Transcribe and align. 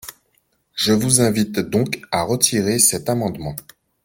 Je 0.73 0.93
vous 0.93 1.21
invite 1.21 1.59
donc 1.59 2.01
à 2.11 2.23
retirer 2.23 2.79
cet 2.79 3.07
amendement. 3.07 3.55